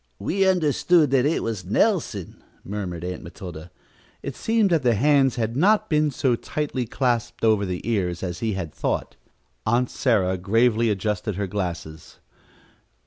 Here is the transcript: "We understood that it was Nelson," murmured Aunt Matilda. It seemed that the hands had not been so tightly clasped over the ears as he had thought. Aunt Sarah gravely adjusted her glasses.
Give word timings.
"We 0.17 0.47
understood 0.47 1.11
that 1.11 1.27
it 1.27 1.43
was 1.43 1.63
Nelson," 1.63 2.41
murmured 2.63 3.03
Aunt 3.03 3.21
Matilda. 3.21 3.69
It 4.23 4.35
seemed 4.35 4.71
that 4.71 4.81
the 4.81 4.95
hands 4.95 5.35
had 5.35 5.55
not 5.55 5.91
been 5.91 6.09
so 6.09 6.35
tightly 6.35 6.87
clasped 6.87 7.45
over 7.45 7.67
the 7.67 7.87
ears 7.87 8.23
as 8.23 8.39
he 8.39 8.53
had 8.53 8.73
thought. 8.73 9.15
Aunt 9.63 9.91
Sarah 9.91 10.39
gravely 10.39 10.89
adjusted 10.89 11.35
her 11.35 11.45
glasses. 11.45 12.17